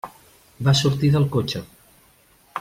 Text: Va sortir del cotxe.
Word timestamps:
Va 0.67 0.73
sortir 0.79 1.11
del 1.17 1.29
cotxe. 1.37 1.63